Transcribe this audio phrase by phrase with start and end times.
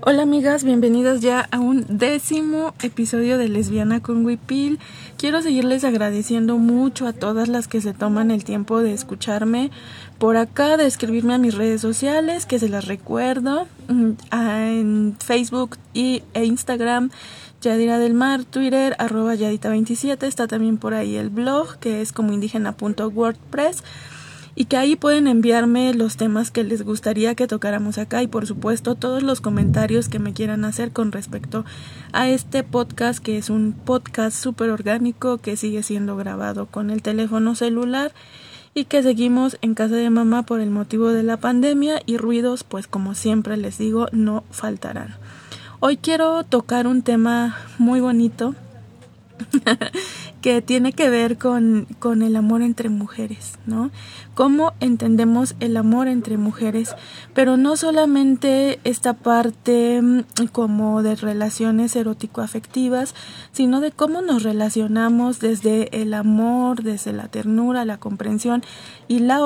[0.00, 4.78] Hola amigas, bienvenidas ya a un décimo episodio de Lesbiana con Wipil.
[5.16, 9.72] Quiero seguirles agradeciendo mucho a todas las que se toman el tiempo de escucharme
[10.18, 15.76] por acá, de escribirme a mis redes sociales, que se las recuerdo, mm, en Facebook
[15.92, 17.10] y, e Instagram,
[17.60, 22.32] Yadira del Mar, Twitter, arroba Yadita27, está también por ahí el blog, que es como
[22.32, 23.82] indígena.wordpress
[24.60, 28.44] y que ahí pueden enviarme los temas que les gustaría que tocáramos acá y por
[28.44, 31.64] supuesto todos los comentarios que me quieran hacer con respecto
[32.10, 37.02] a este podcast que es un podcast súper orgánico que sigue siendo grabado con el
[37.02, 38.12] teléfono celular
[38.74, 42.64] y que seguimos en casa de mamá por el motivo de la pandemia y ruidos
[42.64, 45.14] pues como siempre les digo no faltarán.
[45.78, 48.56] Hoy quiero tocar un tema muy bonito
[50.40, 53.90] que tiene que ver con, con, el amor entre mujeres, ¿no?
[54.38, 56.94] Cómo entendemos el amor entre mujeres,
[57.34, 63.16] pero no solamente esta parte mm, como de relaciones erótico-afectivas,
[63.50, 68.62] sino de cómo nos relacionamos desde el amor, desde la ternura, la comprensión
[69.08, 69.40] y la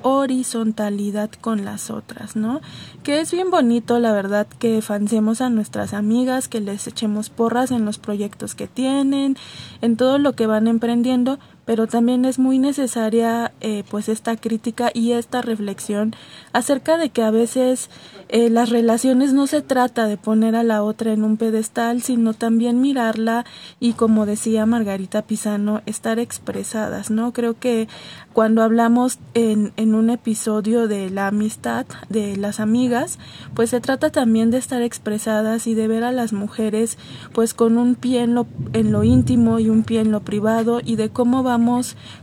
[0.00, 2.62] horizontalidad con las otras, ¿no?
[3.02, 7.70] Que es bien bonito, la verdad, que fancemos a nuestras amigas, que les echemos porras
[7.72, 9.36] en los proyectos que tienen,
[9.82, 14.90] en todo lo que van emprendiendo, pero también es muy necesaria eh, pues esta crítica
[14.92, 16.14] y esta reflexión
[16.52, 17.90] acerca de que a veces
[18.28, 22.34] eh, las relaciones no se trata de poner a la otra en un pedestal, sino
[22.34, 23.44] también mirarla
[23.78, 27.32] y como decía Margarita Pisano, estar expresadas, ¿no?
[27.32, 27.88] Creo que
[28.32, 33.18] cuando hablamos en, en un episodio de la amistad de las amigas,
[33.54, 36.98] pues se trata también de estar expresadas y de ver a las mujeres
[37.32, 40.80] pues con un pie en lo, en lo íntimo y un pie en lo privado
[40.84, 41.59] y de cómo vamos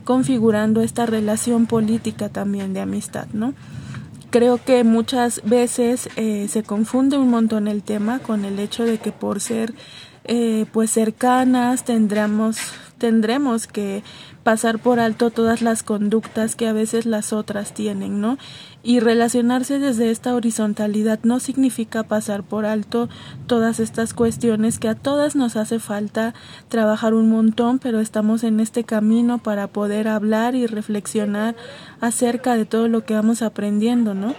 [0.03, 3.53] configurando esta relación política también de amistad, ¿no?
[4.29, 8.97] Creo que muchas veces eh, se confunde un montón el tema con el hecho de
[8.97, 9.73] que por ser
[10.25, 12.57] eh, pues cercanas tendremos
[12.97, 14.03] tendremos que
[14.47, 18.37] pasar por alto todas las conductas que a veces las otras tienen, ¿no?
[18.81, 23.09] Y relacionarse desde esta horizontalidad no significa pasar por alto
[23.45, 26.33] todas estas cuestiones que a todas nos hace falta
[26.69, 31.57] trabajar un montón, pero estamos en este camino para poder hablar y reflexionar
[31.99, 34.33] acerca de todo lo que vamos aprendiendo, ¿no?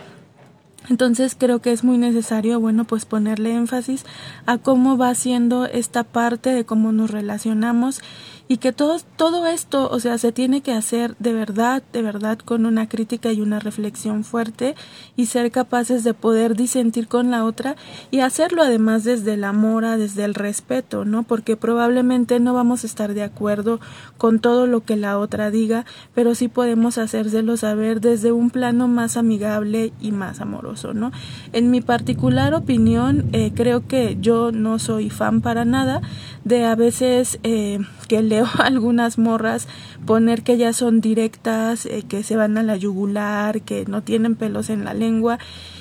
[0.88, 4.06] Entonces creo que es muy necesario, bueno, pues ponerle énfasis
[4.46, 8.00] a cómo va siendo esta parte de cómo nos relacionamos
[8.48, 12.38] y que todo, todo esto, o sea, se tiene que hacer de verdad, de verdad
[12.38, 14.74] con una crítica y una reflexión fuerte
[15.16, 17.76] y ser capaces de poder disentir con la otra
[18.10, 21.24] y hacerlo además desde el amor, desde el respeto, ¿no?
[21.24, 23.80] Porque probablemente no vamos a estar de acuerdo
[24.16, 25.84] con todo lo que la otra diga,
[26.14, 31.12] pero sí podemos hacérselo saber desde un plano más amigable y más amoroso, ¿no?
[31.52, 36.00] En mi particular opinión, eh, creo que yo no soy fan para nada
[36.44, 37.78] de a veces eh,
[38.08, 38.22] que
[38.58, 39.68] algunas morras
[40.06, 44.36] poner que ya son directas, eh, que se van a la yugular, que no tienen
[44.36, 45.38] pelos en la lengua.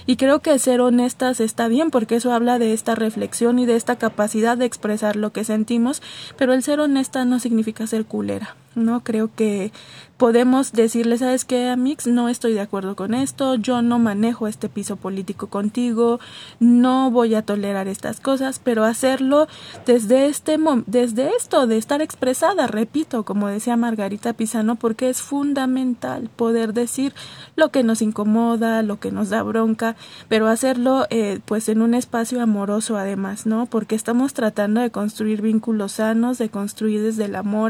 [0.08, 3.76] Y creo que ser honestas está bien porque eso habla de esta reflexión y de
[3.76, 6.02] esta capacidad de expresar lo que sentimos,
[6.38, 8.56] pero el ser honesta no significa ser culera.
[8.78, 9.04] ¿no?
[9.04, 9.72] Creo que
[10.18, 12.08] podemos decirle, ¿sabes qué, Amix?
[12.08, 16.20] No estoy de acuerdo con esto, yo no manejo este piso político contigo,
[16.60, 19.48] no voy a tolerar estas cosas, pero hacerlo
[19.86, 20.58] desde este
[20.88, 27.14] desde esto de estar expresada, repito, como decía Margarita Pisano, porque es fundamental poder decir
[27.56, 29.96] lo que nos incomoda, lo que nos da bronca,
[30.28, 33.66] pero hacerlo eh, pues en un espacio amoroso además, ¿no?
[33.66, 37.68] Porque estamos tratando de construir vínculos sanos, de construir desde el amor,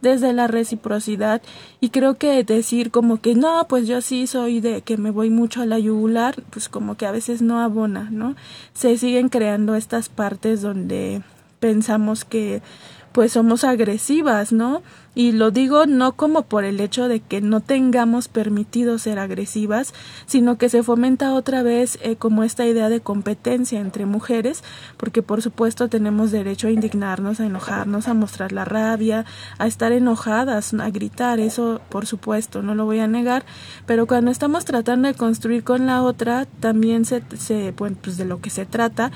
[0.00, 1.42] desde la reciprocidad
[1.80, 5.30] y creo que decir como que no, pues yo sí soy de que me voy
[5.30, 8.34] mucho a la yugular, pues como que a veces no abona, ¿no?
[8.74, 11.22] Se siguen creando estas partes donde
[11.60, 12.62] pensamos que
[13.18, 14.80] pues somos agresivas, ¿no?
[15.16, 19.92] Y lo digo no como por el hecho de que no tengamos permitido ser agresivas,
[20.26, 24.62] sino que se fomenta otra vez eh, como esta idea de competencia entre mujeres,
[24.96, 29.24] porque por supuesto tenemos derecho a indignarnos, a enojarnos, a mostrar la rabia,
[29.58, 33.44] a estar enojadas, a gritar, eso por supuesto, no lo voy a negar,
[33.84, 38.40] pero cuando estamos tratando de construir con la otra, también se, se pues de lo
[38.40, 39.10] que se trata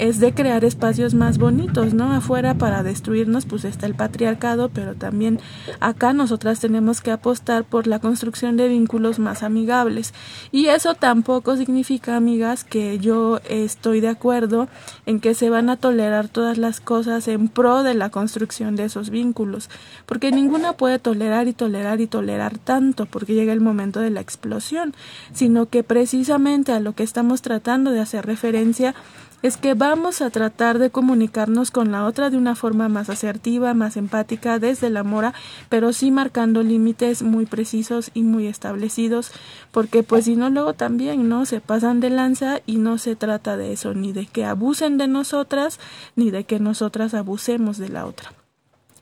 [0.00, 2.10] es de crear espacios más bonitos, ¿no?
[2.10, 5.40] Afuera para destruirnos pues está el patriarcado, pero también
[5.78, 10.14] acá nosotras tenemos que apostar por la construcción de vínculos más amigables.
[10.52, 14.68] Y eso tampoco significa, amigas, que yo estoy de acuerdo
[15.04, 18.84] en que se van a tolerar todas las cosas en pro de la construcción de
[18.84, 19.68] esos vínculos,
[20.06, 24.22] porque ninguna puede tolerar y tolerar y tolerar tanto porque llega el momento de la
[24.22, 24.94] explosión,
[25.34, 28.94] sino que precisamente a lo que estamos tratando de hacer referencia
[29.42, 33.74] es que vamos a tratar de comunicarnos con la otra de una forma más asertiva,
[33.74, 35.32] más empática, desde el amor,
[35.68, 39.32] pero sí marcando límites muy precisos y muy establecidos,
[39.70, 41.46] porque pues si no luego también, ¿no?
[41.46, 45.08] Se pasan de lanza y no se trata de eso, ni de que abusen de
[45.08, 45.78] nosotras,
[46.16, 48.32] ni de que nosotras abusemos de la otra.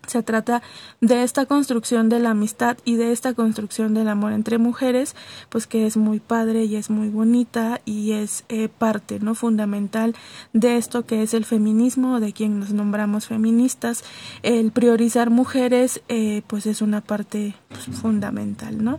[0.08, 0.62] Se trata
[1.00, 5.14] de esta construcción de la amistad y de esta construcción del amor entre mujeres,
[5.48, 10.14] pues que es muy padre y es muy bonita y es eh, parte no fundamental
[10.52, 14.04] de esto que es el feminismo, de quien nos nombramos feministas.
[14.42, 18.98] El priorizar mujeres, eh, pues es una parte pues, fundamental, ¿no?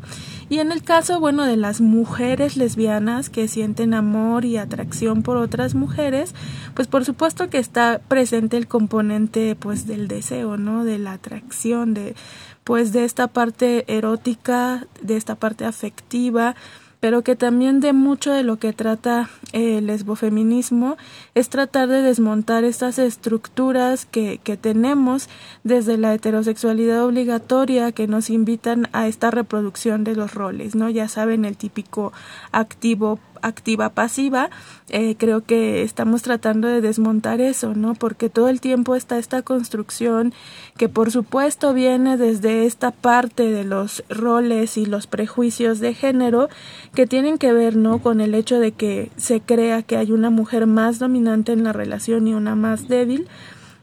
[0.50, 5.38] Y en el caso, bueno, de las mujeres lesbianas que sienten amor y atracción por
[5.38, 6.36] otras mujeres,
[6.76, 10.84] pues por supuesto que está presente el componente, pues del deseo, ¿no?
[10.84, 12.16] De la atracción, de
[12.64, 16.56] pues de esta parte erótica, de esta parte afectiva,
[17.00, 20.98] pero que también de mucho de lo que trata el lesbofeminismo
[21.34, 25.30] es tratar de desmontar estas estructuras que, que tenemos
[25.64, 30.90] desde la heterosexualidad obligatoria que nos invitan a esta reproducción de los roles, ¿no?
[30.90, 32.12] Ya saben, el típico
[32.52, 34.50] activo activa pasiva,
[34.90, 37.94] eh, creo que estamos tratando de desmontar eso, ¿no?
[37.94, 40.34] Porque todo el tiempo está esta construcción
[40.78, 46.50] que por supuesto viene desde esta parte de los roles y los prejuicios de género
[46.94, 48.00] que tienen que ver, ¿no?
[48.00, 51.74] Con el hecho de que se crea que hay una mujer más dominante en la
[51.74, 53.28] relación y una más débil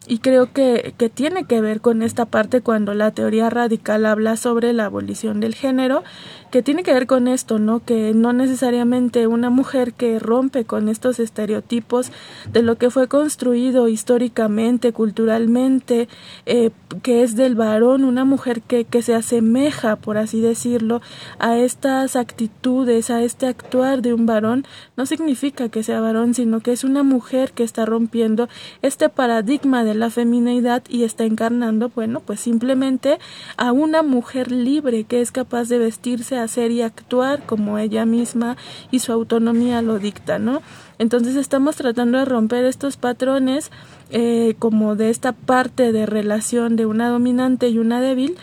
[0.09, 4.37] y creo que, que, tiene que ver con esta parte cuando la teoría radical habla
[4.37, 6.05] sobre la abolición del género,
[6.51, 7.85] que tiene que ver con esto, ¿no?
[7.85, 12.13] Que no necesariamente una mujer que rompe con estos estereotipos
[12.53, 16.09] de lo que fue construido históricamente, culturalmente,
[16.47, 16.71] eh,
[17.03, 21.03] que es del varón, una mujer que, que se asemeja, por así decirlo,
[21.41, 24.65] a estas actitudes, a este actuar de un varón,
[24.97, 28.49] no significa que sea varón, sino que es una mujer que está rompiendo
[28.83, 33.19] este paradigma de la feminidad y está encarnando, bueno, pues simplemente
[33.57, 38.57] a una mujer libre que es capaz de vestirse, hacer y actuar como ella misma
[38.91, 40.63] y su autonomía lo dicta, ¿no?
[40.99, 43.71] Entonces estamos tratando de romper estos patrones
[44.11, 48.37] eh, como de esta parte de relación de una dominante y una débil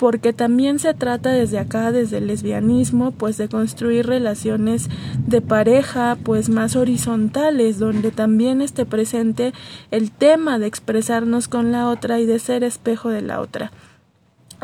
[0.00, 4.88] porque también se trata desde acá, desde el lesbianismo, pues de construir relaciones
[5.26, 9.52] de pareja, pues más horizontales, donde también esté presente
[9.90, 13.72] el tema de expresarnos con la otra y de ser espejo de la otra.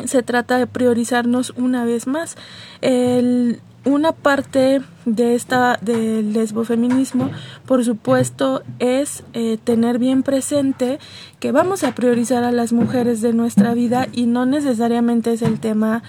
[0.07, 2.37] Se trata de priorizarnos una vez más.
[2.81, 7.31] El, una parte de esta del lesbofeminismo,
[7.65, 10.99] por supuesto, es eh, tener bien presente
[11.39, 15.61] que vamos a priorizar a las mujeres de nuestra vida y no necesariamente es el
[15.61, 16.03] tema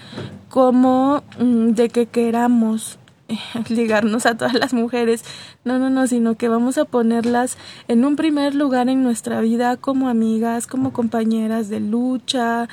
[0.48, 2.98] como mm, de que queramos
[3.68, 5.24] ligarnos a todas las mujeres,
[5.64, 9.76] no, no, no, sino que vamos a ponerlas en un primer lugar en nuestra vida
[9.76, 12.68] como amigas, como compañeras de lucha,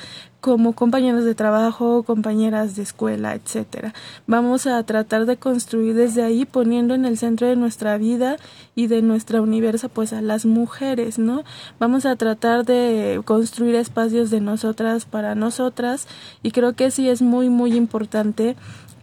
[0.46, 3.92] como compañeros de trabajo, compañeras de escuela, etcétera.
[4.28, 8.36] Vamos a tratar de construir desde ahí poniendo en el centro de nuestra vida
[8.76, 11.42] y de nuestra universo pues a las mujeres, ¿no?
[11.80, 16.06] Vamos a tratar de construir espacios de nosotras para nosotras
[16.44, 18.54] y creo que sí es muy muy importante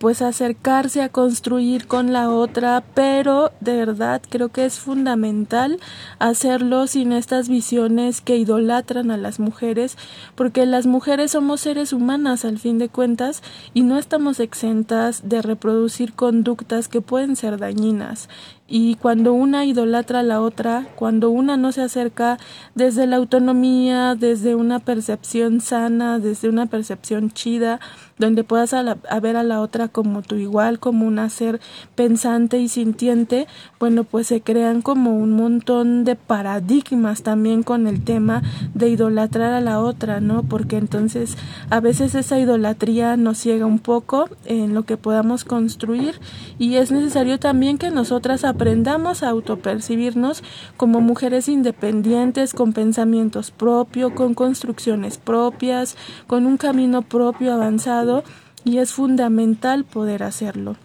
[0.04, 5.80] pues acercarse a construir con la otra, pero de verdad creo que es fundamental
[6.20, 9.98] hacerlo sin estas visiones que idolatran a las mujeres,
[10.36, 13.44] porque las mujeres somos seres humanas al fin de cuentas
[13.74, 18.28] y no estamos exentas de reproducir conductas que pueden ser dañinas
[18.68, 22.38] y cuando una idolatra a la otra, cuando una no se acerca
[22.76, 27.82] desde la autonomía, desde una percepción sana, desde una percepción chida,
[28.18, 28.84] donde puedas a,
[29.20, 31.60] ver a la otra como tu igual, como un ser
[31.96, 33.48] pensante y sintiente,
[33.80, 38.44] bueno, pues se crean como un montón de paradigmas también con el tema
[38.74, 40.44] de idolatrar a la otra, ¿no?
[40.44, 41.38] Porque entonces
[41.70, 46.20] a veces esa idolatría nos ciega un poco en lo que podamos construir
[46.60, 50.44] y es necesario también que nosotras aprendamos a autopercibirnos
[50.78, 58.24] como mujeres independientes, con pensamientos propios, con construcciones propias, con un camino propio avanzado
[58.64, 60.76] y es fundamental poder hacerlo.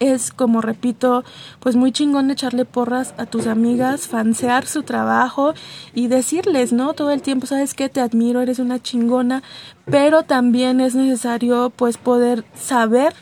[0.00, 1.24] es como repito,
[1.60, 5.54] pues muy chingón echarle porras a tus amigas, fansear su trabajo
[5.94, 6.94] y decirles, ¿no?
[6.94, 9.42] Todo el tiempo, sabes que te admiro, eres una chingona,
[9.84, 13.14] pero también es necesario pues poder saber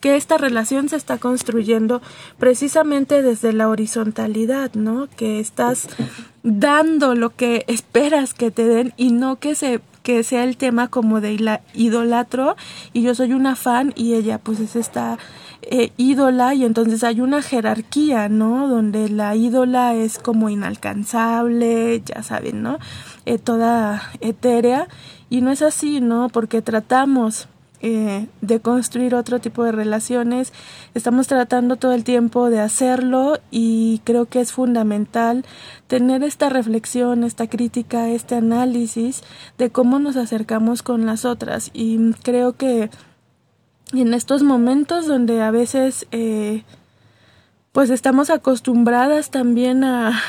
[0.00, 2.00] que esta relación se está construyendo
[2.38, 5.08] precisamente desde la horizontalidad, ¿no?
[5.16, 5.88] Que estás
[6.42, 10.88] dando lo que esperas que te den y no que se que sea el tema
[10.88, 12.56] como de la idolatro
[12.94, 15.18] y yo soy una fan y ella pues es esta
[15.62, 18.66] eh, ídola y entonces hay una jerarquía, ¿no?
[18.66, 22.78] Donde la ídola es como inalcanzable, ya saben, ¿no?
[23.26, 24.88] Eh, toda etérea
[25.28, 26.30] y no es así, ¿no?
[26.30, 27.46] Porque tratamos
[27.82, 30.52] eh, de construir otro tipo de relaciones.
[30.94, 35.44] Estamos tratando todo el tiempo de hacerlo y creo que es fundamental
[35.86, 39.22] tener esta reflexión, esta crítica, este análisis
[39.58, 41.70] de cómo nos acercamos con las otras.
[41.72, 42.90] Y creo que
[43.92, 46.64] en estos momentos donde a veces eh,
[47.72, 50.20] pues estamos acostumbradas también a,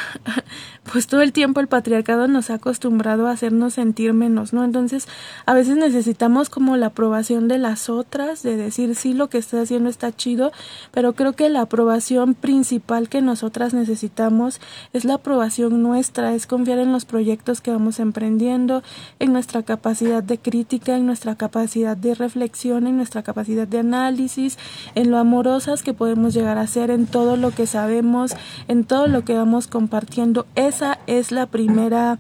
[0.92, 4.64] pues todo el tiempo el patriarcado nos ha acostumbrado a hacernos sentir menos, ¿no?
[4.64, 5.08] Entonces,
[5.48, 9.64] a veces necesitamos como la aprobación de las otras, de decir sí lo que estás
[9.64, 10.52] haciendo está chido,
[10.92, 14.62] pero creo que la aprobación principal que nosotras necesitamos
[14.94, 18.84] es la aprobación nuestra, es confiar en los proyectos que vamos emprendiendo,
[19.18, 24.60] en nuestra capacidad de crítica, en nuestra capacidad de reflexión, en nuestra capacidad de análisis,
[24.94, 28.36] en lo amorosas que podemos llegar a ser, en todo lo que sabemos,
[28.68, 32.20] en todo lo que vamos compartiendo esa es la primera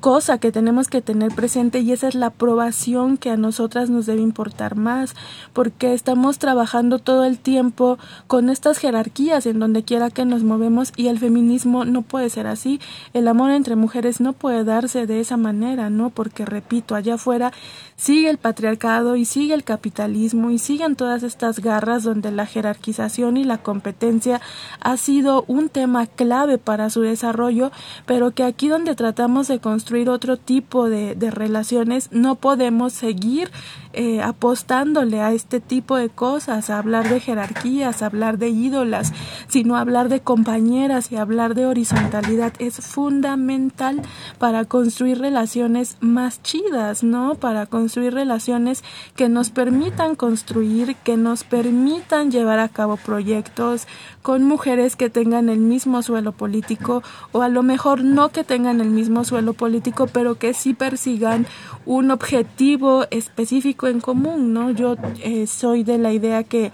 [0.00, 4.06] cosa que tenemos que tener presente y esa es la aprobación que a nosotras nos
[4.06, 5.14] debe importar más,
[5.52, 10.92] porque estamos trabajando todo el tiempo con estas jerarquías en donde quiera que nos movemos
[10.96, 12.80] y el feminismo no puede ser así,
[13.12, 16.10] el amor entre mujeres no puede darse de esa manera, ¿no?
[16.10, 17.52] Porque repito, allá afuera
[17.98, 23.36] sigue el patriarcado y sigue el capitalismo y siguen todas estas garras donde la jerarquización
[23.36, 24.40] y la competencia
[24.80, 27.72] ha sido un tema clave para su desarrollo,
[28.06, 33.50] pero que aquí donde tratamos de construir otro tipo de, de relaciones, no podemos seguir
[33.92, 39.12] eh, apostándole a este tipo de cosas, a hablar de jerarquías, a hablar de ídolas,
[39.48, 42.52] sino hablar de compañeras y hablar de horizontalidad.
[42.58, 44.02] Es fundamental
[44.38, 47.34] para construir relaciones más chidas, ¿no?
[47.34, 48.84] Para construir relaciones
[49.16, 53.86] que nos permitan construir, que nos permitan llevar a cabo proyectos
[54.22, 57.02] con mujeres que tengan el mismo suelo político
[57.32, 61.46] o a lo mejor no que tengan el mismo suelo político, pero que sí persigan
[61.88, 64.70] un objetivo específico en común, ¿no?
[64.70, 66.70] Yo eh, soy de la idea que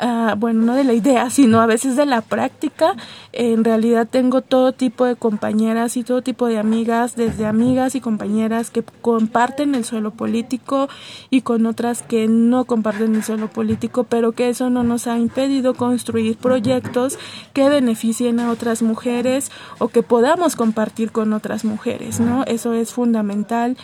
[0.00, 2.94] Uh, bueno, no de la idea, sino a veces de la práctica.
[3.32, 8.00] En realidad tengo todo tipo de compañeras y todo tipo de amigas, desde amigas y
[8.00, 10.88] compañeras que comparten el suelo político
[11.30, 15.18] y con otras que no comparten el suelo político, pero que eso no nos ha
[15.18, 17.18] impedido construir proyectos
[17.52, 22.44] que beneficien a otras mujeres o que podamos compartir con otras mujeres, ¿no?
[22.44, 23.76] Eso es fundamental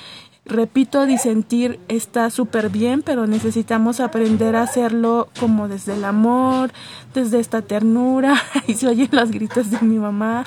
[0.47, 6.71] Repito, disentir está súper bien, pero necesitamos aprender a hacerlo como desde el amor,
[7.15, 8.35] desde esta ternura,
[8.67, 10.45] y se oyen los gritos de mi mamá.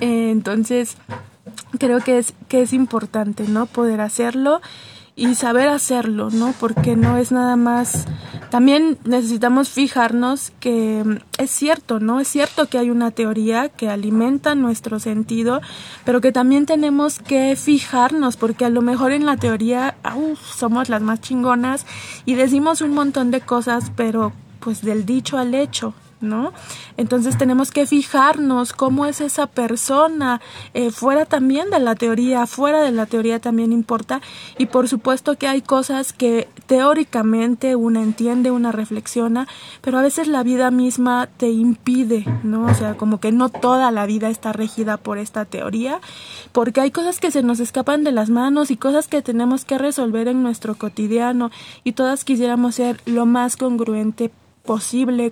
[0.00, 0.96] Eh, entonces,
[1.78, 3.66] creo que es, que es importante, ¿no?
[3.66, 4.60] Poder hacerlo
[5.18, 6.54] y saber hacerlo, ¿no?
[6.58, 8.06] Porque no es nada más
[8.50, 12.20] también necesitamos fijarnos que mm, es cierto, ¿no?
[12.20, 15.60] Es cierto que hay una teoría que alimenta nuestro sentido,
[16.04, 19.96] pero que también tenemos que fijarnos porque a lo mejor en la teoría
[20.56, 21.84] somos las más chingonas
[22.24, 26.52] y decimos un montón de cosas, pero pues del dicho al hecho, ¿no?
[26.96, 30.40] Entonces tenemos que fijarnos cómo es esa persona,
[30.74, 34.20] eh, fuera también de la teoría, fuera de la teoría también importa,
[34.58, 39.46] y por supuesto que hay cosas que teóricamente una entiende, una reflexiona,
[39.80, 42.66] pero a veces la vida misma te impide, ¿no?
[42.66, 46.00] O sea, como que no toda la vida está regida por esta teoría,
[46.52, 49.78] porque hay cosas que se nos escapan de las manos y cosas que tenemos que
[49.78, 51.50] resolver en nuestro cotidiano,
[51.84, 54.30] y todas quisiéramos ser lo más congruente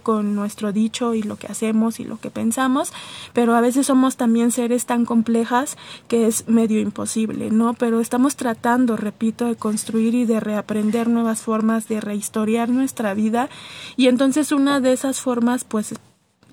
[0.03, 2.93] con nuestro dicho y lo que hacemos y lo que pensamos,
[3.35, 5.77] pero a veces somos también seres tan complejas
[6.09, 7.75] que es medio imposible, ¿no?
[7.75, 13.51] Pero estamos tratando, repito, de construir y de reaprender nuevas formas de rehistoriar nuestra vida
[13.97, 15.95] y entonces una de esas formas pues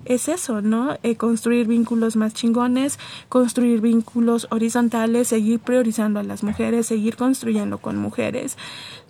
[0.04, 0.96] es eso, ¿no?
[1.02, 7.78] Eh, construir vínculos más chingones, construir vínculos horizontales, seguir priorizando a las mujeres, seguir construyendo
[7.78, 8.56] con mujeres.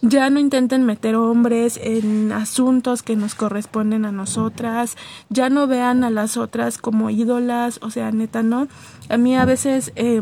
[0.02, 4.96] Ya no intenten meter hombres en asuntos que nos corresponden a nosotras,
[5.28, 8.68] ya no vean a las otras como ídolas, o sea, neta, ¿no?
[9.08, 10.20] A mí a veces, eh,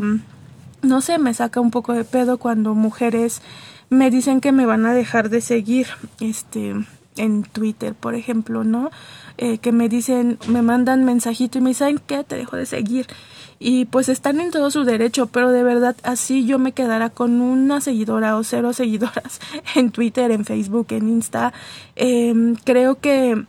[0.81, 3.41] no sé, me saca un poco de pedo cuando mujeres
[3.89, 5.87] me dicen que me van a dejar de seguir,
[6.19, 6.75] este,
[7.17, 8.91] en Twitter, por ejemplo, ¿no?
[9.37, 12.23] Eh, que me dicen, me mandan mensajito y me dicen, ¿qué?
[12.23, 13.07] Te dejo de seguir.
[13.59, 17.41] Y pues están en todo su derecho, pero de verdad así yo me quedara con
[17.41, 19.39] una seguidora o cero seguidoras
[19.75, 21.53] en Twitter, en Facebook, en Insta.
[21.95, 23.45] Em, creo que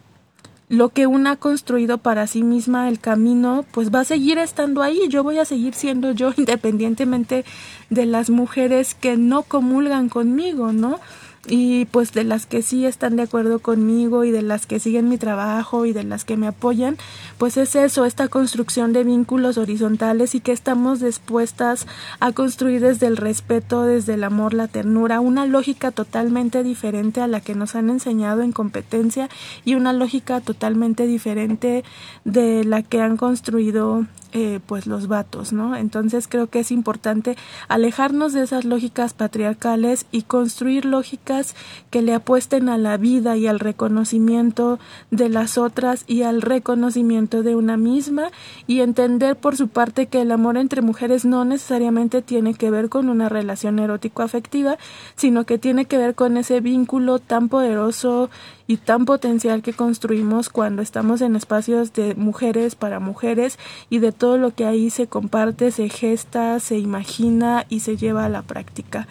[0.68, 4.82] lo que una ha construido para sí misma, el camino, pues va a seguir estando
[4.82, 5.08] ahí.
[5.08, 7.44] Yo voy a seguir siendo yo independientemente
[7.90, 11.00] de las mujeres que no comulgan conmigo, ¿no?
[11.46, 15.08] Y pues de las que sí están de acuerdo conmigo y de las que siguen
[15.08, 16.96] mi trabajo y de las que me apoyan,
[17.38, 21.86] pues es eso, esta construcción de vínculos horizontales y que estamos dispuestas
[22.20, 27.26] a construir desde el respeto, desde el amor, la ternura, una lógica totalmente diferente a
[27.26, 29.28] la que nos han enseñado en competencia
[29.64, 31.84] y una lógica totalmente diferente
[32.24, 35.76] de la que han construido eh, pues los vatos, ¿no?
[35.76, 37.36] Entonces creo que es importante
[37.68, 41.54] alejarnos de esas lógicas patriarcales y construir lógicas
[41.90, 44.80] que le apuesten a la vida y al reconocimiento
[45.12, 48.32] de las otras y al reconocimiento de una misma
[48.66, 52.88] y entender por su parte que el amor entre mujeres no necesariamente tiene que ver
[52.88, 54.78] con una relación erótico afectiva,
[55.14, 58.30] sino que tiene que ver con ese vínculo tan poderoso
[58.66, 63.58] y tan potencial que construimos cuando estamos en espacios de mujeres para mujeres
[63.90, 68.24] y de todo lo que ahí se comparte, se gesta, se imagina y se lleva
[68.24, 69.06] a la práctica.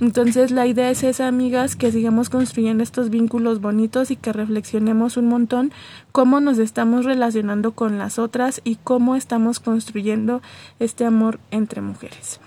[0.00, 5.16] Entonces la idea es esa, amigas, que sigamos construyendo estos vínculos bonitos y que reflexionemos
[5.16, 5.72] un montón
[6.12, 10.42] cómo nos estamos relacionando con las otras y cómo estamos construyendo
[10.80, 12.40] este amor entre mujeres.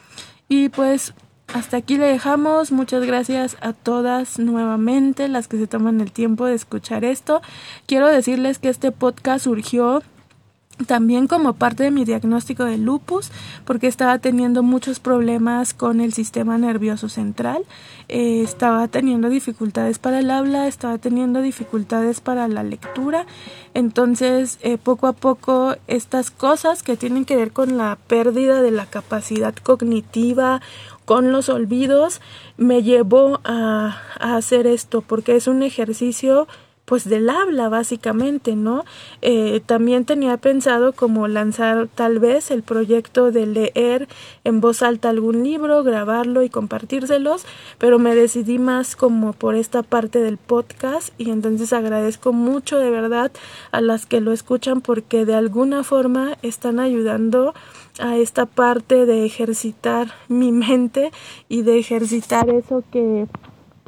[0.48, 1.14] Y pues
[1.54, 2.72] hasta aquí le dejamos.
[2.72, 7.42] Muchas gracias a todas nuevamente las que se toman el tiempo de escuchar esto.
[7.86, 10.04] Quiero decirles que este podcast surgió
[10.86, 13.32] también como parte de mi diagnóstico de lupus,
[13.66, 17.64] porque estaba teniendo muchos problemas con el sistema nervioso central,
[18.08, 23.26] eh, estaba teniendo dificultades para el habla, estaba teniendo dificultades para la lectura,
[23.74, 28.72] entonces eh, poco a poco estas cosas que tienen que ver con la pérdida de
[28.72, 30.62] la capacidad cognitiva
[31.06, 32.22] con los olvidos
[32.58, 36.48] me llevó a, a hacer esto porque es un ejercicio
[36.90, 38.84] pues del habla básicamente, ¿no?
[39.22, 44.08] Eh, también tenía pensado como lanzar tal vez el proyecto de leer
[44.44, 47.46] en voz alta algún libro, grabarlo y compartírselos,
[47.78, 52.90] pero me decidí más como por esta parte del podcast y entonces agradezco mucho de
[52.90, 53.32] verdad
[53.72, 57.54] a las que lo escuchan porque de alguna forma están ayudando
[58.00, 61.12] a esta parte de ejercitar mi mente
[61.50, 63.28] y de ejercitar eso que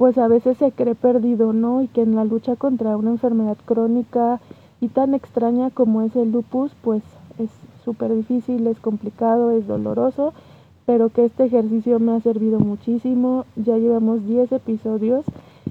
[0.02, 1.84] pues a veces se cree perdido, ¿no?
[1.84, 4.40] Y que en la lucha contra una enfermedad crónica
[4.80, 7.04] y tan extraña como es el lupus, pues
[7.38, 7.52] es
[7.86, 10.34] súper difícil, es complicado, es doloroso,
[10.88, 13.46] pero que este ejercicio me ha servido muchísimo.
[13.56, 15.24] Ya llevamos 10 episodios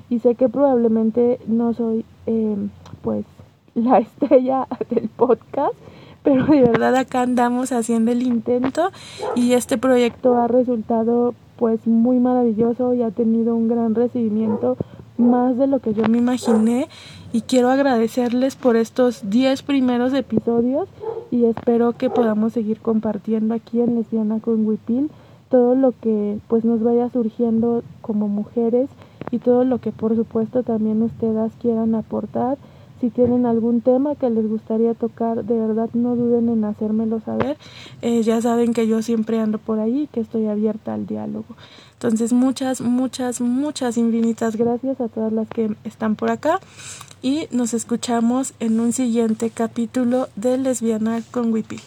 [0.09, 2.57] y sé que probablemente no soy eh,
[3.03, 3.25] pues
[3.75, 5.75] la estrella del podcast,
[6.23, 8.93] pero de verdad acá andamos haciendo el intento
[9.35, 14.79] y este proyecto ha resultado pues muy maravilloso y ha tenido un gran recibimiento
[15.19, 16.89] más de lo que yo me imaginé.
[17.35, 20.89] Y quiero agradecerles por estos 10 primeros episodios
[21.31, 25.11] y espero que podamos seguir compartiendo aquí en Lesbiana con Wipil
[25.51, 28.89] todo lo que pues nos vaya surgiendo como mujeres
[29.31, 32.57] y todo lo que por supuesto también ustedes quieran aportar
[33.01, 37.57] si tienen algún tema que les gustaría tocar, de verdad no duden en hacérmelo saber.
[38.03, 41.57] Eh, ya saben que yo siempre ando por ahí, que estoy abierta al diálogo.
[41.95, 46.61] Entonces muchas, muchas, muchas infinitas gracias a todas las que están por acá
[47.23, 51.81] y nos escuchamos en un siguiente capítulo de Lesbiana con Wipil.